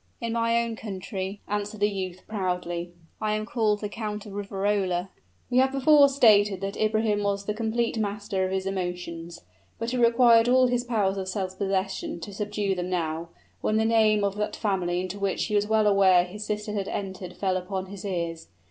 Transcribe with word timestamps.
"In 0.19 0.33
my 0.33 0.59
own 0.63 0.75
country," 0.75 1.41
answered 1.47 1.79
the 1.81 1.87
youth, 1.87 2.23
proudly, 2.27 2.91
"I 3.21 3.33
am 3.35 3.45
called 3.45 3.81
the 3.81 3.87
Count 3.87 4.25
of 4.25 4.33
Riverola." 4.33 5.09
We 5.51 5.59
have 5.59 5.71
before 5.71 6.09
stated 6.09 6.59
that 6.61 6.75
Ibrahim 6.75 7.21
was 7.21 7.45
the 7.45 7.53
complete 7.53 7.99
master 7.99 8.43
of 8.43 8.51
his 8.51 8.65
emotions: 8.65 9.41
but 9.77 9.93
it 9.93 9.99
required 9.99 10.49
all 10.49 10.65
his 10.65 10.83
powers 10.83 11.17
of 11.17 11.27
self 11.27 11.55
possession 11.55 12.19
to 12.21 12.33
subdue 12.33 12.73
them 12.73 12.89
now, 12.89 13.29
when 13.61 13.77
the 13.77 13.85
name 13.85 14.23
of 14.23 14.37
that 14.37 14.55
family 14.55 14.99
into 15.01 15.19
which 15.19 15.45
he 15.45 15.53
was 15.55 15.67
well 15.67 15.85
aware 15.85 16.23
his 16.23 16.43
sister 16.47 16.73
had 16.73 16.87
entered 16.87 17.37
fell 17.37 17.55
upon 17.55 17.85
his 17.85 18.03
ears. 18.03 18.47